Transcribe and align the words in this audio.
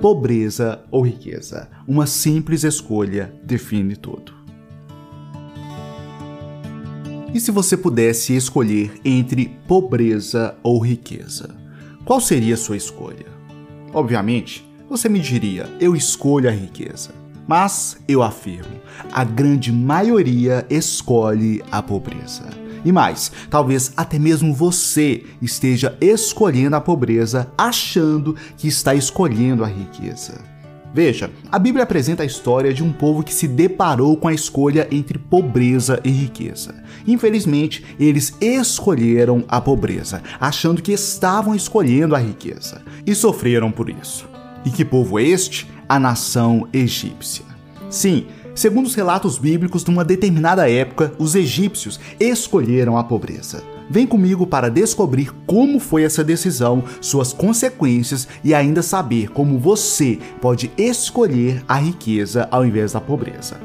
pobreza 0.00 0.80
ou 0.90 1.02
riqueza. 1.02 1.68
Uma 1.86 2.06
simples 2.06 2.64
escolha 2.64 3.32
define 3.42 3.96
tudo. 3.96 4.34
E 7.34 7.40
se 7.40 7.50
você 7.50 7.76
pudesse 7.76 8.34
escolher 8.34 8.92
entre 9.04 9.58
pobreza 9.66 10.54
ou 10.62 10.78
riqueza? 10.78 11.54
Qual 12.04 12.20
seria 12.20 12.54
a 12.54 12.58
sua 12.58 12.76
escolha? 12.76 13.26
Obviamente, 13.92 14.66
você 14.88 15.08
me 15.08 15.20
diria: 15.20 15.68
eu 15.80 15.94
escolho 15.94 16.48
a 16.48 16.52
riqueza. 16.52 17.10
Mas 17.48 17.96
eu 18.08 18.22
afirmo, 18.22 18.80
a 19.12 19.22
grande 19.22 19.70
maioria 19.70 20.66
escolhe 20.68 21.62
a 21.70 21.80
pobreza. 21.80 22.65
E 22.84 22.92
mais, 22.92 23.32
talvez 23.50 23.92
até 23.96 24.18
mesmo 24.18 24.54
você 24.54 25.24
esteja 25.40 25.96
escolhendo 26.00 26.76
a 26.76 26.80
pobreza 26.80 27.50
achando 27.56 28.36
que 28.56 28.68
está 28.68 28.94
escolhendo 28.94 29.64
a 29.64 29.68
riqueza. 29.68 30.56
Veja, 30.96 31.30
a 31.52 31.58
Bíblia 31.58 31.84
apresenta 31.84 32.22
a 32.22 32.26
história 32.26 32.72
de 32.72 32.82
um 32.82 32.90
povo 32.90 33.22
que 33.22 33.34
se 33.34 33.46
deparou 33.46 34.16
com 34.16 34.28
a 34.28 34.32
escolha 34.32 34.88
entre 34.90 35.18
pobreza 35.18 36.00
e 36.02 36.10
riqueza. 36.10 36.74
Infelizmente, 37.06 37.84
eles 38.00 38.34
escolheram 38.40 39.44
a 39.46 39.60
pobreza, 39.60 40.22
achando 40.40 40.80
que 40.80 40.92
estavam 40.92 41.54
escolhendo 41.54 42.14
a 42.14 42.18
riqueza, 42.18 42.80
e 43.06 43.14
sofreram 43.14 43.70
por 43.70 43.90
isso. 43.90 44.26
E 44.64 44.70
que 44.70 44.86
povo 44.86 45.18
é 45.18 45.24
este? 45.24 45.70
A 45.86 46.00
nação 46.00 46.66
egípcia. 46.72 47.44
Sim, 47.90 48.26
segundo 48.56 48.86
os 48.86 48.94
relatos 48.94 49.38
bíblicos, 49.38 49.84
numa 49.84 50.04
determinada 50.04 50.68
época, 50.68 51.12
os 51.18 51.36
egípcios 51.36 52.00
escolheram 52.18 52.98
a 52.98 53.04
pobreza. 53.04 53.62
Vem 53.88 54.06
comigo 54.06 54.46
para 54.46 54.68
descobrir 54.68 55.32
como 55.46 55.78
foi 55.78 56.02
essa 56.02 56.24
decisão, 56.24 56.82
suas 57.00 57.32
consequências 57.32 58.26
e 58.42 58.52
ainda 58.52 58.82
saber 58.82 59.30
como 59.30 59.58
você 59.58 60.18
pode 60.40 60.72
escolher 60.76 61.62
a 61.68 61.76
riqueza 61.76 62.48
ao 62.50 62.66
invés 62.66 62.92
da 62.92 63.00
pobreza. 63.00 63.60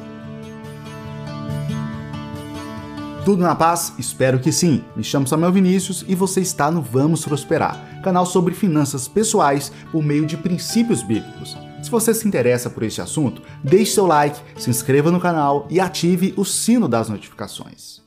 Tudo 3.25 3.43
na 3.43 3.55
paz? 3.55 3.93
Espero 3.99 4.39
que 4.39 4.51
sim. 4.51 4.83
Me 4.95 5.03
chamo 5.03 5.27
Samuel 5.27 5.51
Vinícius 5.51 6.03
e 6.07 6.15
você 6.15 6.41
está 6.41 6.71
no 6.71 6.81
Vamos 6.81 7.23
Prosperar, 7.23 8.01
canal 8.03 8.25
sobre 8.25 8.53
finanças 8.53 9.07
pessoais 9.07 9.71
por 9.91 10.03
meio 10.03 10.25
de 10.25 10.35
princípios 10.37 11.03
bíblicos. 11.03 11.55
Se 11.81 11.89
você 11.89 12.13
se 12.13 12.27
interessa 12.27 12.69
por 12.69 12.83
este 12.83 13.01
assunto, 13.01 13.41
deixe 13.63 13.93
seu 13.93 14.05
like, 14.05 14.39
se 14.55 14.69
inscreva 14.69 15.11
no 15.11 15.19
canal 15.19 15.67
e 15.69 15.79
ative 15.79 16.33
o 16.37 16.45
sino 16.45 16.87
das 16.87 17.09
notificações. 17.09 18.01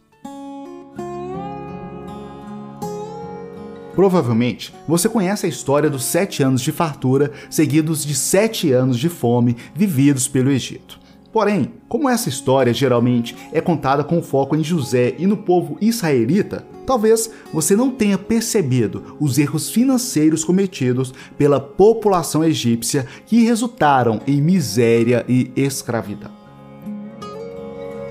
Provavelmente 3.95 4.75
você 4.89 5.09
conhece 5.09 5.47
a 5.47 5.49
história 5.49 5.89
dos 5.89 6.05
sete 6.05 6.43
anos 6.43 6.61
de 6.61 6.73
fartura 6.73 7.33
seguidos 7.49 8.05
de 8.05 8.15
sete 8.15 8.73
anos 8.73 8.99
de 8.99 9.09
fome 9.09 9.57
vividos 9.75 10.27
pelo 10.27 10.51
Egito. 10.51 11.04
Porém, 11.35 11.73
como 11.89 12.09
essa 12.09 12.29
história 12.29 12.73
geralmente 12.73 13.35
é 13.53 13.61
contada 13.61 14.05
com 14.05 14.23
foco 14.23 14.55
em 14.55 14.63
José 14.63 15.17
e 15.19 15.27
no 15.27 15.37
povo 15.37 15.77
israelita, 15.81 16.65
talvez 16.87 17.29
você 17.53 17.75
não 17.75 17.91
tenha 17.91 18.17
percebido 18.17 19.17
os 19.19 19.37
erros 19.37 19.69
financeiros 19.69 20.45
cometidos 20.45 21.13
pela 21.37 21.59
população 21.59 22.45
egípcia 22.45 23.05
que 23.27 23.43
resultaram 23.43 24.21
em 24.29 24.41
miséria 24.41 25.25
e 25.29 25.51
escravidão. 25.57 26.31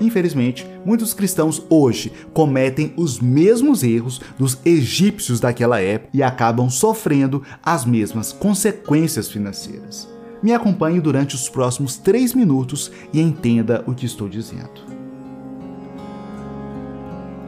Infelizmente, 0.02 0.66
muitos 0.84 1.14
cristãos 1.14 1.62
hoje 1.70 2.12
cometem 2.34 2.92
os 2.94 3.20
mesmos 3.20 3.82
erros 3.82 4.20
dos 4.38 4.58
egípcios 4.66 5.40
daquela 5.40 5.80
época 5.80 6.10
e 6.12 6.22
acabam 6.22 6.68
sofrendo 6.68 7.42
as 7.62 7.86
mesmas 7.86 8.34
consequências 8.34 9.30
financeiras. 9.30 10.13
Me 10.44 10.52
acompanhe 10.52 11.00
durante 11.00 11.34
os 11.34 11.48
próximos 11.48 11.96
três 11.96 12.34
minutos 12.34 12.92
e 13.14 13.18
entenda 13.18 13.82
o 13.86 13.94
que 13.94 14.04
estou 14.04 14.28
dizendo. 14.28 14.82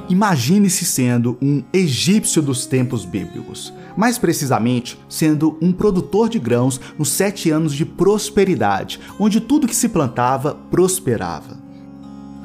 Imagine-se 0.08 0.86
sendo 0.86 1.36
um 1.42 1.62
egípcio 1.74 2.40
dos 2.40 2.64
tempos 2.64 3.04
bíblicos, 3.04 3.70
mais 3.98 4.16
precisamente 4.16 4.98
sendo 5.10 5.58
um 5.60 5.74
produtor 5.74 6.30
de 6.30 6.38
grãos 6.38 6.80
nos 6.98 7.10
sete 7.10 7.50
anos 7.50 7.74
de 7.74 7.84
prosperidade, 7.84 8.98
onde 9.20 9.42
tudo 9.42 9.68
que 9.68 9.76
se 9.76 9.90
plantava 9.90 10.54
prosperava. 10.54 11.58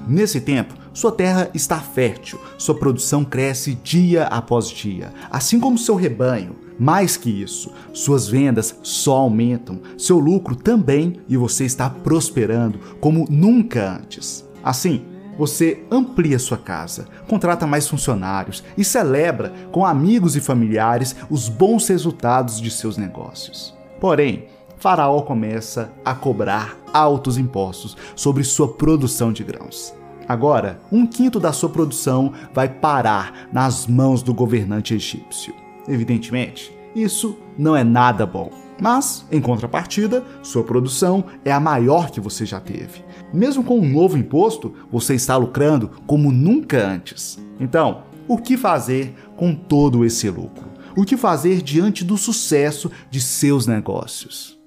Nesse 0.05 0.41
tempo, 0.41 0.73
sua 0.91 1.13
terra 1.13 1.49
está 1.53 1.79
fértil, 1.79 2.37
sua 2.57 2.75
produção 2.75 3.23
cresce 3.23 3.73
dia 3.75 4.25
após 4.25 4.69
dia, 4.69 5.13
assim 5.31 5.61
como 5.61 5.77
seu 5.77 5.95
rebanho. 5.95 6.70
Mais 6.81 7.15
que 7.15 7.29
isso, 7.29 7.71
suas 7.93 8.27
vendas 8.27 8.75
só 8.81 9.17
aumentam, 9.17 9.79
seu 9.99 10.17
lucro 10.17 10.55
também 10.55 11.21
e 11.29 11.37
você 11.37 11.63
está 11.63 11.87
prosperando 11.87 12.79
como 12.99 13.27
nunca 13.29 13.97
antes. 13.99 14.43
Assim, 14.63 15.05
você 15.37 15.83
amplia 15.91 16.39
sua 16.39 16.57
casa, 16.57 17.05
contrata 17.27 17.67
mais 17.67 17.87
funcionários 17.87 18.63
e 18.75 18.83
celebra 18.83 19.53
com 19.71 19.85
amigos 19.85 20.35
e 20.35 20.41
familiares 20.41 21.15
os 21.29 21.47
bons 21.47 21.87
resultados 21.87 22.59
de 22.59 22.71
seus 22.71 22.97
negócios. 22.97 23.75
Porém, 23.99 24.47
Faraó 24.77 25.21
começa 25.21 25.93
a 26.03 26.15
cobrar 26.15 26.75
altos 26.91 27.37
impostos 27.37 27.95
sobre 28.15 28.43
sua 28.43 28.67
produção 28.67 29.31
de 29.31 29.43
grãos. 29.43 29.93
Agora, 30.27 30.79
um 30.91 31.05
quinto 31.05 31.39
da 31.39 31.53
sua 31.53 31.69
produção 31.69 32.33
vai 32.55 32.67
parar 32.67 33.47
nas 33.53 33.85
mãos 33.85 34.23
do 34.23 34.33
governante 34.33 34.95
egípcio. 34.95 35.61
Evidentemente, 35.87 36.71
isso 36.95 37.37
não 37.57 37.75
é 37.75 37.83
nada 37.83 38.25
bom. 38.25 38.51
Mas, 38.79 39.25
em 39.31 39.39
contrapartida, 39.39 40.23
sua 40.41 40.63
produção 40.63 41.23
é 41.45 41.51
a 41.51 41.59
maior 41.59 42.09
que 42.09 42.19
você 42.19 42.45
já 42.45 42.59
teve. 42.59 43.03
Mesmo 43.31 43.63
com 43.63 43.79
um 43.79 43.87
novo 43.87 44.17
imposto, 44.17 44.73
você 44.91 45.13
está 45.13 45.37
lucrando 45.37 45.89
como 46.07 46.31
nunca 46.31 46.85
antes. 46.85 47.39
Então, 47.59 48.03
o 48.27 48.37
que 48.37 48.57
fazer 48.57 49.13
com 49.37 49.53
todo 49.53 50.03
esse 50.03 50.29
lucro? 50.29 50.65
O 50.97 51.05
que 51.05 51.15
fazer 51.15 51.61
diante 51.61 52.03
do 52.03 52.17
sucesso 52.17 52.91
de 53.09 53.21
seus 53.21 53.67
negócios? 53.67 54.60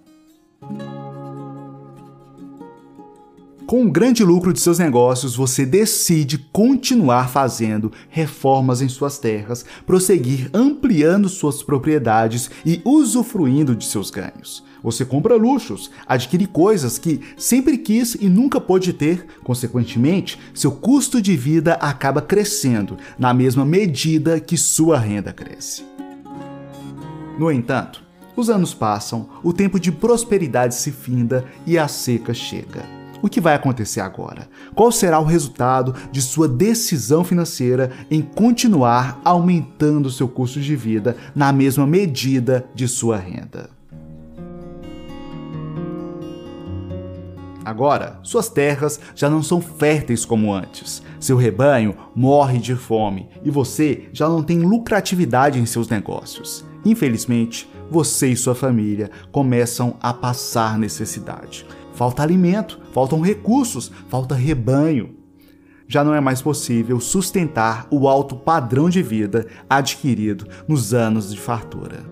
Com 3.67 3.87
o 3.87 3.91
grande 3.91 4.23
lucro 4.23 4.53
de 4.53 4.61
seus 4.61 4.79
negócios, 4.79 5.35
você 5.35 5.65
decide 5.65 6.37
continuar 6.53 7.31
fazendo 7.31 7.91
reformas 8.11 8.83
em 8.83 8.91
suas 8.91 9.19
terras, 9.19 9.65
prosseguir 9.87 10.51
ampliando 10.53 11.31
suas 11.31 11.63
propriedades 11.63 12.51
e 12.65 12.83
usufruindo 12.85 13.75
de 13.75 13.87
seus 13.87 14.11
ganhos. 14.11 14.63
Você 14.83 15.03
compra 15.03 15.37
luxos, 15.37 15.91
adquire 16.07 16.47
coisas 16.47 16.99
que 16.99 17.21
sempre 17.39 17.79
quis 17.79 18.15
e 18.15 18.29
nunca 18.29 18.61
pôde 18.61 18.93
ter, 18.93 19.27
consequentemente, 19.43 20.39
seu 20.53 20.73
custo 20.73 21.23
de 21.23 21.35
vida 21.35 21.75
acaba 21.75 22.21
crescendo 22.21 22.99
na 23.19 23.33
mesma 23.33 23.65
medida 23.65 24.41
que 24.41 24.59
sua 24.59 24.99
renda 24.99 25.33
cresce. 25.33 25.83
No 27.39 27.51
entanto, 27.51 28.05
os 28.37 28.51
anos 28.51 28.75
passam, 28.75 29.31
o 29.43 29.55
tempo 29.55 29.81
de 29.81 29.91
prosperidade 29.91 30.75
se 30.75 30.93
finda 30.93 31.47
e 31.67 31.79
a 31.79 31.89
seca 31.89 32.35
chega. 32.35 33.04
O 33.23 33.29
que 33.29 33.41
vai 33.41 33.55
acontecer 33.55 34.01
agora? 34.01 34.49
Qual 34.75 34.93
será 34.93 35.19
o 35.19 35.25
resultado 35.25 35.95
de 36.13 36.21
sua 36.21 36.47
decisão 36.47 37.25
financeira 37.25 37.91
em 38.11 38.21
continuar 38.21 39.21
aumentando 39.25 40.11
seu 40.11 40.29
custo 40.29 40.61
de 40.61 40.77
vida 40.77 41.17
na 41.35 41.53
mesma 41.53 41.87
medida 41.87 42.67
de 42.75 42.87
sua 42.87 43.17
renda? 43.17 43.71
Agora, 47.65 48.19
suas 48.23 48.51
terras 48.51 49.01
já 49.15 49.31
não 49.31 49.43
são 49.43 49.59
férteis 49.59 50.27
como 50.27 50.53
antes. 50.53 51.03
Seu 51.19 51.37
rebanho 51.37 51.97
morre 52.15 52.59
de 52.59 52.77
fome 52.77 53.27
e 53.43 53.51
você 53.51 54.09
já 54.13 54.29
não 54.29 54.43
tem 54.43 54.59
lucratividade 54.59 55.59
em 55.59 55.65
seus 55.65 55.89
negócios. 55.89 56.63
Infelizmente, 56.85 57.67
você 57.91 58.29
e 58.29 58.37
sua 58.37 58.55
família 58.55 59.11
começam 59.33 59.97
a 60.03 60.13
passar 60.13 60.79
necessidade. 60.79 61.67
Falta 61.95 62.23
alimento, 62.23 62.81
faltam 62.93 63.21
recursos, 63.21 63.91
falta 64.09 64.35
rebanho. 64.35 65.17
Já 65.87 66.03
não 66.03 66.15
é 66.15 66.21
mais 66.21 66.43
possível 66.43 66.99
sustentar 66.99 67.87
o 67.91 68.09
alto 68.09 68.35
padrão 68.35 68.89
de 68.89 69.03
vida 69.03 69.47
adquirido 69.69 70.47
nos 70.67 70.93
anos 70.93 71.33
de 71.33 71.41
fartura. 71.41 72.05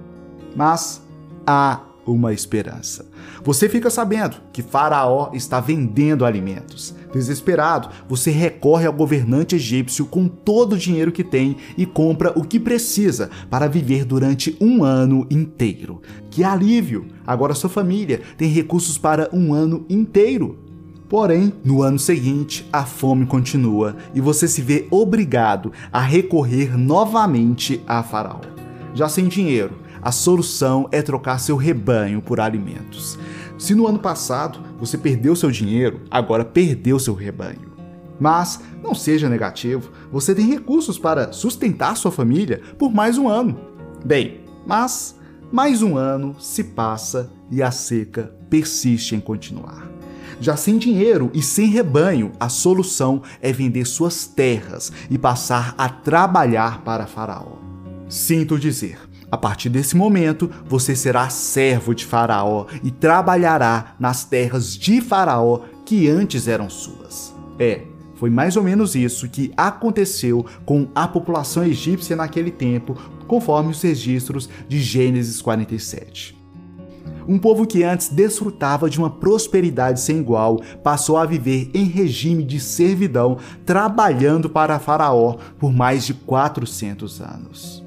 Mas 0.54 1.02
há 1.46 1.80
uma 2.06 2.32
esperança. 2.32 3.06
Você 3.44 3.68
fica 3.68 3.90
sabendo 3.90 4.36
que 4.52 4.62
Faraó 4.62 5.30
está 5.32 5.60
vendendo 5.60 6.24
alimentos. 6.24 6.94
Desesperado, 7.12 7.88
você 8.08 8.30
recorre 8.30 8.86
ao 8.86 8.92
governante 8.92 9.56
egípcio 9.56 10.06
com 10.06 10.26
todo 10.26 10.72
o 10.72 10.78
dinheiro 10.78 11.12
que 11.12 11.22
tem 11.22 11.56
e 11.76 11.84
compra 11.84 12.32
o 12.34 12.44
que 12.44 12.58
precisa 12.58 13.30
para 13.50 13.68
viver 13.68 14.04
durante 14.04 14.56
um 14.60 14.82
ano 14.82 15.26
inteiro. 15.30 16.00
Que 16.30 16.42
alívio! 16.42 17.06
Agora 17.26 17.54
sua 17.54 17.70
família 17.70 18.20
tem 18.36 18.48
recursos 18.48 18.98
para 18.98 19.28
um 19.32 19.52
ano 19.52 19.84
inteiro. 19.88 20.58
Porém, 21.08 21.52
no 21.62 21.82
ano 21.82 21.98
seguinte, 21.98 22.66
a 22.72 22.86
fome 22.86 23.26
continua 23.26 23.96
e 24.14 24.20
você 24.20 24.48
se 24.48 24.62
vê 24.62 24.86
obrigado 24.90 25.70
a 25.92 26.00
recorrer 26.00 26.78
novamente 26.78 27.82
a 27.86 28.02
Faraó. 28.02 28.40
Já 28.94 29.10
sem 29.10 29.28
dinheiro, 29.28 29.74
a 30.02 30.10
solução 30.10 30.88
é 30.90 31.00
trocar 31.00 31.38
seu 31.38 31.56
rebanho 31.56 32.20
por 32.20 32.40
alimentos. 32.40 33.16
Se 33.56 33.74
no 33.74 33.86
ano 33.86 34.00
passado 34.00 34.58
você 34.78 34.98
perdeu 34.98 35.36
seu 35.36 35.50
dinheiro, 35.50 36.00
agora 36.10 36.44
perdeu 36.44 36.98
seu 36.98 37.14
rebanho. 37.14 37.72
Mas 38.18 38.60
não 38.82 38.94
seja 38.94 39.28
negativo, 39.28 39.92
você 40.10 40.34
tem 40.34 40.48
recursos 40.48 40.98
para 40.98 41.32
sustentar 41.32 41.96
sua 41.96 42.10
família 42.10 42.60
por 42.76 42.92
mais 42.92 43.16
um 43.16 43.28
ano. 43.28 43.58
Bem, 44.04 44.40
mas 44.66 45.16
mais 45.52 45.82
um 45.82 45.96
ano 45.96 46.34
se 46.40 46.64
passa 46.64 47.30
e 47.50 47.62
a 47.62 47.70
seca 47.70 48.34
persiste 48.50 49.14
em 49.14 49.20
continuar. 49.20 49.88
Já 50.40 50.56
sem 50.56 50.78
dinheiro 50.78 51.30
e 51.32 51.40
sem 51.40 51.68
rebanho, 51.68 52.32
a 52.40 52.48
solução 52.48 53.22
é 53.40 53.52
vender 53.52 53.84
suas 53.84 54.26
terras 54.26 54.90
e 55.08 55.16
passar 55.16 55.74
a 55.78 55.88
trabalhar 55.88 56.82
para 56.82 57.06
Faraó. 57.06 57.58
Sinto 58.08 58.58
dizer, 58.58 58.98
a 59.32 59.38
partir 59.38 59.70
desse 59.70 59.96
momento, 59.96 60.50
você 60.66 60.94
será 60.94 61.30
servo 61.30 61.94
de 61.94 62.04
Faraó 62.04 62.66
e 62.84 62.90
trabalhará 62.90 63.94
nas 63.98 64.26
terras 64.26 64.76
de 64.76 65.00
Faraó 65.00 65.60
que 65.86 66.06
antes 66.06 66.46
eram 66.46 66.68
suas. 66.68 67.34
É, 67.58 67.80
foi 68.16 68.28
mais 68.28 68.58
ou 68.58 68.62
menos 68.62 68.94
isso 68.94 69.26
que 69.30 69.50
aconteceu 69.56 70.44
com 70.66 70.86
a 70.94 71.08
população 71.08 71.64
egípcia 71.64 72.14
naquele 72.14 72.50
tempo, 72.50 72.94
conforme 73.26 73.70
os 73.70 73.80
registros 73.80 74.50
de 74.68 74.78
Gênesis 74.82 75.40
47. 75.40 76.38
Um 77.26 77.38
povo 77.38 77.66
que 77.66 77.82
antes 77.84 78.10
desfrutava 78.10 78.90
de 78.90 78.98
uma 78.98 79.08
prosperidade 79.08 79.98
sem 79.98 80.18
igual 80.18 80.60
passou 80.82 81.16
a 81.16 81.24
viver 81.24 81.70
em 81.72 81.84
regime 81.84 82.42
de 82.42 82.60
servidão, 82.60 83.38
trabalhando 83.64 84.50
para 84.50 84.78
Faraó 84.78 85.36
por 85.58 85.72
mais 85.72 86.04
de 86.04 86.12
400 86.12 87.22
anos. 87.22 87.81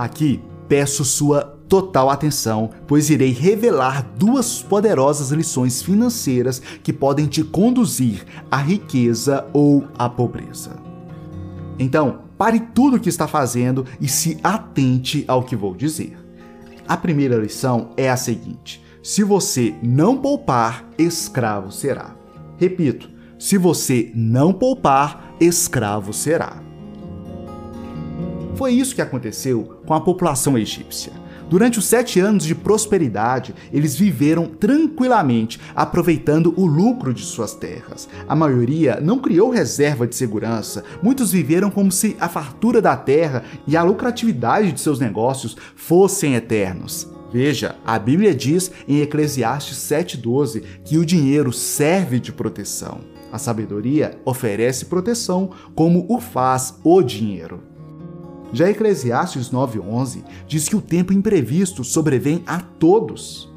Aqui 0.00 0.40
peço 0.66 1.04
sua 1.04 1.42
total 1.68 2.08
atenção, 2.08 2.70
pois 2.86 3.10
irei 3.10 3.32
revelar 3.32 4.10
duas 4.16 4.62
poderosas 4.62 5.30
lições 5.30 5.82
financeiras 5.82 6.58
que 6.82 6.90
podem 6.90 7.26
te 7.26 7.44
conduzir 7.44 8.24
à 8.50 8.56
riqueza 8.56 9.46
ou 9.52 9.86
à 9.98 10.08
pobreza. 10.08 10.74
Então, 11.78 12.20
pare 12.38 12.60
tudo 12.74 12.96
o 12.96 12.98
que 12.98 13.10
está 13.10 13.28
fazendo 13.28 13.84
e 14.00 14.08
se 14.08 14.40
atente 14.42 15.22
ao 15.28 15.42
que 15.42 15.54
vou 15.54 15.74
dizer. 15.74 16.16
A 16.88 16.96
primeira 16.96 17.36
lição 17.36 17.90
é 17.94 18.08
a 18.08 18.16
seguinte: 18.16 18.82
se 19.02 19.22
você 19.22 19.74
não 19.82 20.16
poupar, 20.16 20.88
escravo 20.96 21.70
será. 21.70 22.16
Repito, 22.56 23.10
se 23.38 23.58
você 23.58 24.10
não 24.14 24.50
poupar, 24.50 25.34
escravo 25.38 26.14
será. 26.14 26.70
Foi 28.60 28.72
isso 28.72 28.94
que 28.94 29.00
aconteceu 29.00 29.79
com 29.90 29.94
a 29.94 30.00
população 30.00 30.56
egípcia. 30.56 31.12
Durante 31.48 31.80
os 31.80 31.84
sete 31.84 32.20
anos 32.20 32.44
de 32.44 32.54
prosperidade, 32.54 33.52
eles 33.72 33.96
viveram 33.96 34.46
tranquilamente, 34.46 35.58
aproveitando 35.74 36.54
o 36.56 36.64
lucro 36.64 37.12
de 37.12 37.22
suas 37.22 37.54
terras. 37.54 38.08
A 38.28 38.36
maioria 38.36 39.00
não 39.00 39.18
criou 39.18 39.50
reserva 39.50 40.06
de 40.06 40.14
segurança, 40.14 40.84
muitos 41.02 41.32
viveram 41.32 41.72
como 41.72 41.90
se 41.90 42.16
a 42.20 42.28
fartura 42.28 42.80
da 42.80 42.96
terra 42.96 43.42
e 43.66 43.76
a 43.76 43.82
lucratividade 43.82 44.70
de 44.70 44.80
seus 44.80 45.00
negócios 45.00 45.56
fossem 45.74 46.36
eternos. 46.36 47.08
Veja, 47.32 47.74
a 47.84 47.98
Bíblia 47.98 48.32
diz 48.32 48.70
em 48.86 49.00
Eclesiastes 49.00 49.76
7,12 49.78 50.62
que 50.84 50.98
o 50.98 51.04
dinheiro 51.04 51.52
serve 51.52 52.20
de 52.20 52.30
proteção. 52.30 53.00
A 53.32 53.38
sabedoria 53.38 54.16
oferece 54.24 54.84
proteção, 54.84 55.50
como 55.74 56.06
o 56.08 56.20
faz 56.20 56.78
o 56.84 57.02
dinheiro. 57.02 57.69
Já 58.52 58.68
Eclesiastes 58.68 59.50
9:11 59.50 60.24
diz 60.46 60.68
que 60.68 60.76
o 60.76 60.80
tempo 60.80 61.12
imprevisto 61.12 61.84
sobrevém 61.84 62.42
a 62.46 62.58
todos. 62.60 63.48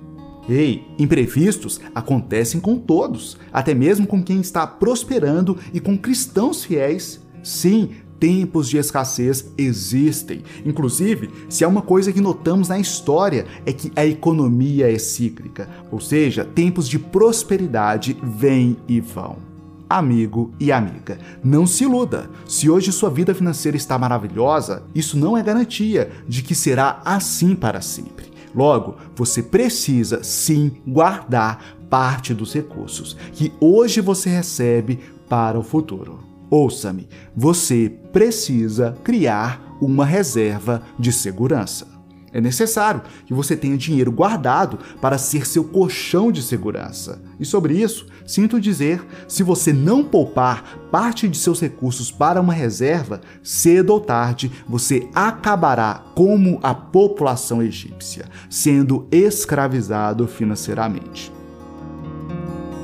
Ei, 0.48 0.86
imprevistos 1.00 1.80
acontecem 1.95 2.60
com 2.60 2.78
todos, 2.78 3.38
até 3.51 3.74
mesmo 3.74 4.06
com 4.06 4.22
quem 4.22 4.42
está 4.42 4.68
prosperando 4.68 5.57
e 5.74 5.80
com 5.80 5.98
cristãos 5.98 6.66
fiéis. 6.66 7.22
Sim, 7.42 7.92
tempos 8.19 8.69
de 8.69 8.78
escassez 8.78 9.51
existem. 9.57 10.44
Inclusive, 10.66 11.30
se 11.50 11.63
há 11.63 11.68
uma 11.68 11.81
coisa 11.81 12.12
que 12.12 12.22
notamos 12.22 12.68
na 12.68 12.78
história 12.78 13.46
é 13.66 13.74
que 13.74 13.92
a 13.96 14.06
economia 14.06 14.94
é 14.94 15.00
cíclica, 15.00 15.69
ou 15.92 16.00
seja, 16.00 16.44
tempos 16.44 16.88
de 16.88 17.00
prosperidade 17.00 18.18
vêm 18.22 18.78
e 18.88 19.00
vão 19.00 19.52
amigo 19.89 20.53
e 20.59 20.71
amiga. 20.71 21.18
Não 21.44 21.65
se 21.65 21.83
iluda. 21.83 22.30
Se 22.47 22.69
hoje 22.69 22.91
sua 22.91 23.09
vida 23.09 23.33
financeira 23.33 23.77
está 23.77 23.97
maravilhosa, 23.97 24.83
isso 24.94 25.18
não 25.18 25.38
é 25.38 25.44
garantia 25.44 26.12
de 26.27 26.41
que 26.41 26.56
será 26.56 27.01
assim 27.06 27.56
para 27.56 27.81
sempre. 27.81 28.31
Logo, 28.56 28.95
você 29.15 29.41
precisa 29.41 30.24
sim 30.24 30.71
guardar 30.88 31.77
parte 31.89 32.33
dos 32.33 32.53
recursos 32.53 33.15
que 33.33 33.51
hoje 33.59 34.01
você 34.01 34.30
recebe 34.30 35.00
para 35.30 35.59
o 35.59 35.63
futuro. 35.63 36.19
Ouça-me, 36.50 37.07
você 37.36 37.91
precisa 38.12 38.95
criar 39.03 39.77
uma 39.81 40.06
reserva 40.06 40.83
de 41.00 41.12
segurança. 41.12 41.93
É 42.33 42.41
necessário 42.41 43.03
que 43.25 43.33
você 43.33 43.56
tenha 43.56 43.77
dinheiro 43.77 44.12
guardado 44.12 44.80
para 45.00 45.19
ser 45.19 45.45
seu 45.45 45.63
colchão 45.63 46.31
de 46.31 46.41
segurança. 46.41 47.21
E 47.39 47.45
sobre 47.45 47.75
isso, 47.75 48.07
sinto 48.25 48.59
dizer: 48.59 49.06
se 49.27 49.44
você 49.44 49.71
não 49.71 50.03
poupar 50.03 50.80
parte 50.91 51.27
de 51.27 51.38
seus 51.38 51.62
recursos 51.62 52.12
para 52.12 52.41
uma 52.41 52.53
reserva, 52.53 53.21
cedo 53.44 53.91
ou 53.91 54.00
tarde 54.00 54.51
você 54.68 55.07
acabará 55.13 56.03
como 56.15 56.59
a 56.63 56.74
população 56.74 57.62
egípcia, 57.62 58.25
sendo 58.50 59.07
escravizado 59.12 60.27
financeiramente. 60.27 61.31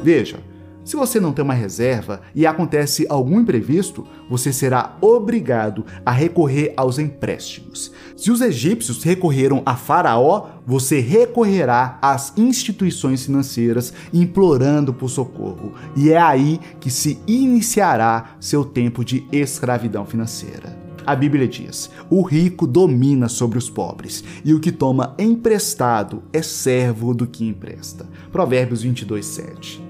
Veja, 0.03 0.39
se 0.89 0.95
você 0.95 1.19
não 1.19 1.31
tem 1.31 1.45
uma 1.45 1.53
reserva 1.53 2.19
e 2.33 2.47
acontece 2.47 3.05
algum 3.07 3.39
imprevisto, 3.41 4.07
você 4.27 4.51
será 4.51 4.97
obrigado 4.99 5.85
a 6.03 6.09
recorrer 6.09 6.73
aos 6.75 6.97
empréstimos. 6.97 7.91
Se 8.17 8.31
os 8.31 8.41
egípcios 8.41 9.03
recorreram 9.03 9.61
a 9.67 9.75
Faraó, 9.75 10.47
você 10.65 10.99
recorrerá 10.99 11.99
às 12.01 12.35
instituições 12.35 13.23
financeiras 13.23 13.93
implorando 14.11 14.91
por 14.91 15.09
socorro. 15.09 15.75
E 15.95 16.09
é 16.09 16.17
aí 16.17 16.59
que 16.79 16.89
se 16.89 17.19
iniciará 17.27 18.31
seu 18.39 18.65
tempo 18.65 19.05
de 19.05 19.27
escravidão 19.31 20.07
financeira. 20.07 20.75
A 21.05 21.15
Bíblia 21.15 21.47
diz: 21.47 21.91
o 22.09 22.23
rico 22.23 22.65
domina 22.65 23.29
sobre 23.29 23.59
os 23.59 23.69
pobres, 23.69 24.23
e 24.43 24.55
o 24.55 24.59
que 24.59 24.71
toma 24.71 25.13
emprestado 25.19 26.23
é 26.33 26.41
servo 26.41 27.13
do 27.13 27.27
que 27.27 27.45
empresta. 27.45 28.07
Provérbios 28.31 28.81
22, 28.81 29.23
7. 29.23 29.88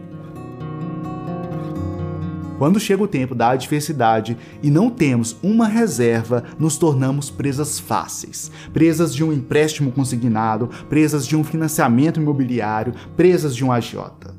Quando 2.60 2.78
chega 2.78 3.02
o 3.02 3.08
tempo 3.08 3.34
da 3.34 3.52
adversidade 3.52 4.38
e 4.62 4.70
não 4.70 4.90
temos 4.90 5.38
uma 5.42 5.66
reserva, 5.66 6.44
nos 6.60 6.78
tornamos 6.78 7.30
presas 7.30 7.80
fáceis. 7.80 8.52
Presas 8.74 9.16
de 9.16 9.24
um 9.24 9.32
empréstimo 9.32 9.94
consignado, 9.94 10.70
presas 10.90 11.26
de 11.26 11.38
um 11.38 11.44
financiamento 11.44 12.20
imobiliário, 12.20 12.94
presas 13.16 13.56
de 13.56 13.64
um 13.64 13.72
agiota. 13.72 14.39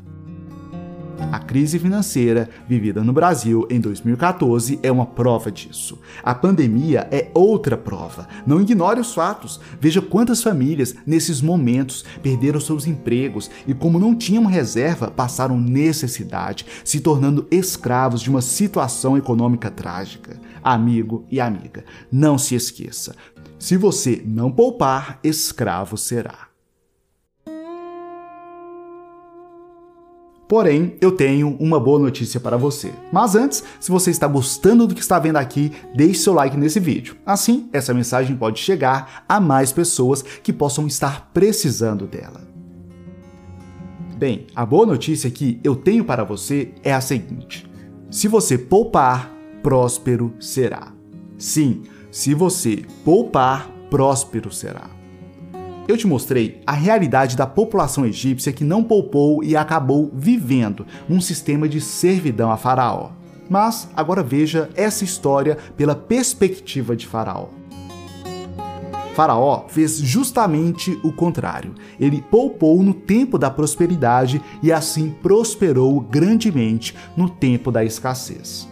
Crise 1.50 1.80
financeira 1.80 2.48
vivida 2.68 3.02
no 3.02 3.12
Brasil 3.12 3.66
em 3.68 3.80
2014 3.80 4.78
é 4.84 4.92
uma 4.92 5.04
prova 5.04 5.50
disso. 5.50 5.98
A 6.22 6.32
pandemia 6.32 7.08
é 7.10 7.28
outra 7.34 7.76
prova. 7.76 8.28
Não 8.46 8.60
ignore 8.60 9.00
os 9.00 9.12
fatos. 9.12 9.60
Veja 9.80 10.00
quantas 10.00 10.44
famílias, 10.44 10.94
nesses 11.04 11.42
momentos, 11.42 12.04
perderam 12.22 12.60
seus 12.60 12.86
empregos 12.86 13.50
e, 13.66 13.74
como 13.74 13.98
não 13.98 14.14
tinham 14.14 14.44
reserva, 14.44 15.10
passaram 15.10 15.60
necessidade, 15.60 16.64
se 16.84 17.00
tornando 17.00 17.48
escravos 17.50 18.20
de 18.20 18.30
uma 18.30 18.42
situação 18.42 19.18
econômica 19.18 19.72
trágica. 19.72 20.40
Amigo 20.62 21.26
e 21.28 21.40
amiga, 21.40 21.84
não 22.12 22.38
se 22.38 22.54
esqueça: 22.54 23.16
se 23.58 23.76
você 23.76 24.22
não 24.24 24.52
poupar, 24.52 25.18
escravo 25.24 25.96
será. 25.96 26.49
Porém, 30.50 30.96
eu 31.00 31.12
tenho 31.12 31.56
uma 31.60 31.78
boa 31.78 32.00
notícia 32.00 32.40
para 32.40 32.56
você. 32.56 32.92
Mas 33.12 33.36
antes, 33.36 33.62
se 33.78 33.88
você 33.88 34.10
está 34.10 34.26
gostando 34.26 34.84
do 34.84 34.96
que 34.96 35.00
está 35.00 35.16
vendo 35.16 35.36
aqui, 35.36 35.70
deixe 35.94 36.22
seu 36.22 36.32
like 36.32 36.56
nesse 36.56 36.80
vídeo. 36.80 37.16
Assim, 37.24 37.70
essa 37.72 37.94
mensagem 37.94 38.34
pode 38.34 38.58
chegar 38.58 39.24
a 39.28 39.38
mais 39.38 39.70
pessoas 39.70 40.22
que 40.22 40.52
possam 40.52 40.88
estar 40.88 41.30
precisando 41.32 42.04
dela. 42.04 42.40
Bem, 44.16 44.48
a 44.52 44.66
boa 44.66 44.84
notícia 44.84 45.30
que 45.30 45.60
eu 45.62 45.76
tenho 45.76 46.04
para 46.04 46.24
você 46.24 46.74
é 46.82 46.92
a 46.92 47.00
seguinte: 47.00 47.70
se 48.10 48.26
você 48.26 48.58
poupar, 48.58 49.32
próspero 49.62 50.34
será. 50.40 50.92
Sim, 51.38 51.82
se 52.10 52.34
você 52.34 52.82
poupar, 53.04 53.70
próspero 53.88 54.50
será 54.50 54.99
eu 55.88 55.96
te 55.96 56.06
mostrei 56.06 56.60
a 56.66 56.72
realidade 56.72 57.36
da 57.36 57.46
população 57.46 58.06
egípcia 58.06 58.52
que 58.52 58.64
não 58.64 58.82
poupou 58.82 59.42
e 59.42 59.56
acabou 59.56 60.10
vivendo 60.14 60.86
num 61.08 61.20
sistema 61.20 61.68
de 61.68 61.80
servidão 61.80 62.50
a 62.50 62.56
Faraó. 62.56 63.10
Mas 63.48 63.88
agora 63.96 64.22
veja 64.22 64.70
essa 64.76 65.04
história 65.04 65.58
pela 65.76 65.94
perspectiva 65.94 66.94
de 66.94 67.06
Faraó. 67.06 67.48
Faraó 69.14 69.64
fez 69.68 69.98
justamente 69.98 70.98
o 71.02 71.12
contrário. 71.12 71.74
Ele 71.98 72.22
poupou 72.30 72.82
no 72.82 72.94
tempo 72.94 73.36
da 73.36 73.50
prosperidade 73.50 74.40
e 74.62 74.72
assim 74.72 75.10
prosperou 75.22 76.00
grandemente 76.00 76.94
no 77.16 77.28
tempo 77.28 77.72
da 77.72 77.84
escassez. 77.84 78.68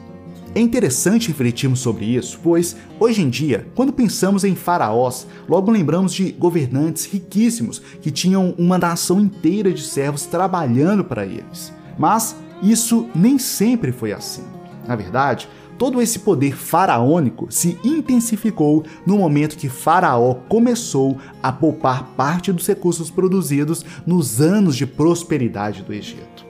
É 0.55 0.61
interessante 0.61 1.29
refletirmos 1.29 1.81
sobre 1.81 2.05
isso, 2.07 2.41
pois 2.43 2.75
hoje 2.99 3.23
em 3.23 3.29
dia, 3.29 3.67
quando 3.75 3.93
pensamos 3.93 4.45
em 4.45 4.55
faraós, 4.55 5.27
logo 5.49 5.71
lembramos 5.71 6.13
de 6.13 6.33
governantes 6.33 7.05
riquíssimos 7.05 7.81
que 8.01 8.11
tinham 8.11 8.55
uma 8.59 8.79
nação 8.79 9.21
inteira 9.21 9.73
de 9.73 9.83
servos 9.83 10.27
trabalhando 10.27 11.05
para 11.05 11.27
eles. 11.27 11.73
Mas 11.99 12.35
isso 12.63 13.09
nem 13.15 13.39
sempre 13.39 13.93
foi 13.93 14.13
assim. 14.13 14.43
Na 14.87 14.97
verdade, 14.97 15.49
todo 15.77 16.01
esse 16.01 16.19
poder 16.19 16.57
faraônico 16.57 17.47
se 17.51 17.79
intensificou 17.85 18.85
no 19.07 19.19
momento 19.19 19.57
que 19.57 19.69
Faraó 19.69 20.35
começou 20.49 21.19
a 21.43 21.53
poupar 21.53 22.05
parte 22.17 22.53
dos 22.53 22.67
recursos 22.67 23.11
produzidos 23.11 23.85
nos 24.05 24.41
anos 24.41 24.77
de 24.77 24.87
prosperidade 24.87 25.83
do 25.83 25.93
Egito. 25.93 26.48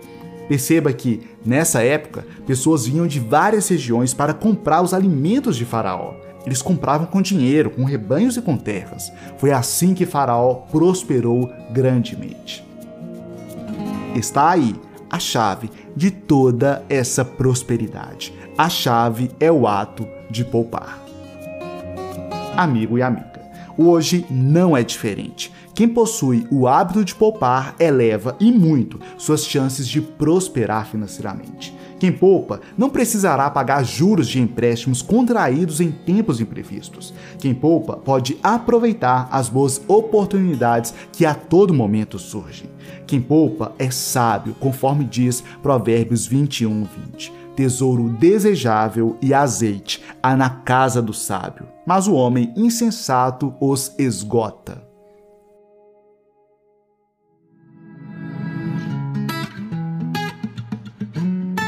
Perceba 0.48 0.92
que, 0.92 1.20
nessa 1.44 1.82
época, 1.82 2.26
pessoas 2.46 2.86
vinham 2.86 3.06
de 3.06 3.20
várias 3.20 3.68
regiões 3.68 4.14
para 4.14 4.32
comprar 4.32 4.82
os 4.82 4.94
alimentos 4.94 5.56
de 5.56 5.64
Faraó. 5.64 6.14
Eles 6.46 6.62
compravam 6.62 7.06
com 7.06 7.20
dinheiro, 7.20 7.68
com 7.68 7.84
rebanhos 7.84 8.36
e 8.38 8.42
com 8.42 8.56
terras. 8.56 9.12
Foi 9.36 9.52
assim 9.52 9.92
que 9.92 10.06
Faraó 10.06 10.54
prosperou 10.54 11.52
grandemente. 11.70 12.64
Está 14.14 14.50
aí 14.50 14.74
a 15.10 15.18
chave 15.18 15.70
de 15.94 16.10
toda 16.10 16.82
essa 16.88 17.24
prosperidade. 17.24 18.32
A 18.56 18.68
chave 18.68 19.30
é 19.38 19.52
o 19.52 19.66
ato 19.66 20.08
de 20.30 20.44
poupar. 20.44 20.98
Amigo 22.56 22.98
e 22.98 23.02
amiga, 23.02 23.40
hoje 23.76 24.26
não 24.30 24.76
é 24.76 24.82
diferente. 24.82 25.52
Quem 25.78 25.88
possui 25.88 26.44
o 26.50 26.66
hábito 26.66 27.04
de 27.04 27.14
poupar 27.14 27.76
eleva 27.78 28.36
e 28.40 28.50
muito 28.50 28.98
suas 29.16 29.46
chances 29.46 29.86
de 29.86 30.00
prosperar 30.00 30.88
financeiramente. 30.88 31.72
Quem 32.00 32.10
poupa 32.10 32.60
não 32.76 32.90
precisará 32.90 33.48
pagar 33.48 33.84
juros 33.84 34.26
de 34.26 34.40
empréstimos 34.40 35.02
contraídos 35.02 35.80
em 35.80 35.92
tempos 35.92 36.40
imprevistos. 36.40 37.14
Quem 37.38 37.54
poupa 37.54 37.96
pode 37.96 38.36
aproveitar 38.42 39.28
as 39.30 39.48
boas 39.48 39.80
oportunidades 39.86 40.92
que 41.12 41.24
a 41.24 41.32
todo 41.32 41.72
momento 41.72 42.18
surgem. 42.18 42.68
Quem 43.06 43.20
poupa 43.20 43.72
é 43.78 43.88
sábio, 43.88 44.56
conforme 44.58 45.04
diz 45.04 45.44
Provérbios 45.62 46.26
21, 46.26 46.88
20 47.12 47.38
tesouro 47.54 48.08
desejável 48.08 49.16
e 49.22 49.32
azeite 49.32 50.00
há 50.22 50.36
na 50.36 50.48
casa 50.48 51.00
do 51.00 51.12
sábio, 51.12 51.66
mas 51.84 52.06
o 52.06 52.14
homem 52.14 52.52
insensato 52.56 53.52
os 53.60 53.92
esgota. 53.98 54.87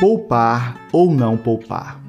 Poupar 0.00 0.80
ou 0.92 1.12
não 1.12 1.36
poupar. 1.36 2.00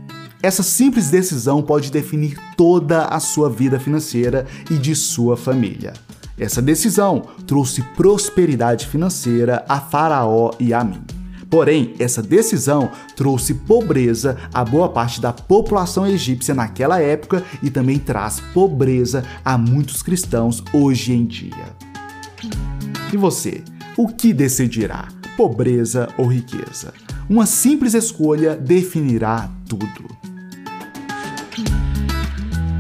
Essa 0.42 0.64
simples 0.64 1.10
decisão 1.10 1.62
pode 1.62 1.92
definir 1.92 2.38
toda 2.56 3.04
a 3.04 3.20
sua 3.20 3.50
vida 3.50 3.82
financeira 3.82 4.48
e 4.70 4.76
de 4.76 4.96
sua 4.96 5.36
família. 5.36 5.92
Essa 6.40 6.62
decisão 6.62 7.22
trouxe 7.46 7.82
prosperidade 7.98 8.88
financeira 8.88 9.66
a 9.68 9.82
Faraó 9.82 10.52
e 10.58 10.74
a 10.74 10.86
mim. 10.86 11.02
Porém, 11.50 11.94
essa 12.00 12.22
decisão 12.22 12.90
trouxe 13.14 13.54
pobreza 13.54 14.38
a 14.54 14.64
boa 14.64 14.88
parte 14.88 15.20
da 15.20 15.34
população 15.34 16.08
egípcia 16.08 16.56
naquela 16.56 17.02
época 17.02 17.44
e 17.62 17.70
também 17.70 18.00
traz 18.00 18.40
pobreza 18.54 19.26
a 19.44 19.58
muitos 19.58 20.02
cristãos 20.02 20.64
hoje 20.74 21.12
em 21.12 21.26
dia. 21.26 21.76
E 23.12 23.18
você, 23.18 23.62
o 23.98 24.08
que 24.08 24.32
decidirá? 24.32 25.10
Pobreza 25.36 26.08
ou 26.18 26.26
riqueza? 26.28 26.94
Uma 27.32 27.46
simples 27.46 27.94
escolha 27.94 28.58
definirá 28.58 29.50
tudo. 29.66 29.88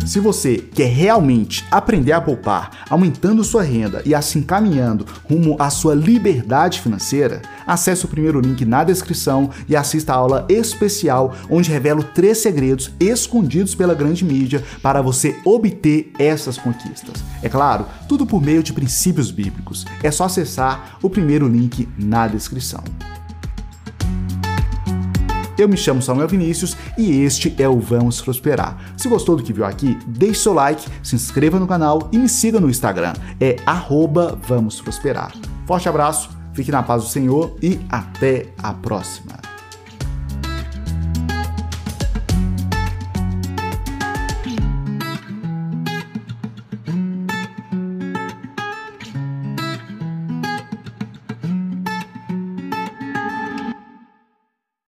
Se 0.05 0.19
você 0.19 0.57
quer 0.57 0.89
realmente 0.89 1.63
aprender 1.71 2.11
a 2.11 2.19
poupar, 2.19 2.83
aumentando 2.89 3.45
sua 3.45 3.63
renda 3.63 4.01
e 4.05 4.13
assim 4.13 4.41
caminhando 4.41 5.05
rumo 5.23 5.55
à 5.57 5.69
sua 5.69 5.95
liberdade 5.95 6.81
financeira, 6.81 7.41
acesse 7.65 8.03
o 8.03 8.09
primeiro 8.09 8.41
link 8.41 8.65
na 8.65 8.83
descrição 8.83 9.49
e 9.69 9.75
assista 9.77 10.11
a 10.11 10.17
aula 10.17 10.45
especial 10.49 11.33
onde 11.49 11.71
revelo 11.71 12.03
três 12.03 12.39
segredos 12.39 12.91
escondidos 12.99 13.73
pela 13.73 13.95
grande 13.95 14.25
mídia 14.25 14.61
para 14.83 15.01
você 15.01 15.39
obter 15.45 16.11
essas 16.19 16.57
conquistas. 16.57 17.23
É 17.41 17.47
claro, 17.47 17.85
tudo 18.05 18.25
por 18.25 18.41
meio 18.41 18.61
de 18.61 18.73
princípios 18.73 19.31
bíblicos. 19.31 19.85
É 20.03 20.11
só 20.11 20.25
acessar 20.25 20.97
o 21.01 21.09
primeiro 21.09 21.47
link 21.47 21.87
na 21.97 22.27
descrição. 22.27 22.83
Eu 25.61 25.69
me 25.69 25.77
chamo 25.77 26.01
Samuel 26.01 26.27
Vinícius 26.27 26.75
e 26.97 27.21
este 27.21 27.53
é 27.61 27.69
o 27.69 27.79
Vamos 27.79 28.19
Prosperar. 28.19 28.95
Se 28.97 29.07
gostou 29.07 29.35
do 29.35 29.43
que 29.43 29.53
viu 29.53 29.63
aqui, 29.63 29.95
deixe 30.07 30.41
seu 30.41 30.53
like, 30.53 30.89
se 31.03 31.13
inscreva 31.13 31.59
no 31.59 31.67
canal 31.67 32.09
e 32.11 32.17
me 32.17 32.27
siga 32.27 32.59
no 32.59 32.67
Instagram. 32.67 33.13
É 33.39 33.57
arroba 33.63 34.35
Vamos 34.47 34.81
Prosperar. 34.81 35.31
Forte 35.67 35.87
abraço, 35.87 36.31
fique 36.55 36.71
na 36.71 36.81
paz 36.81 37.03
do 37.03 37.09
Senhor 37.09 37.55
e 37.61 37.79
até 37.91 38.47
a 38.57 38.73
próxima. 38.73 39.50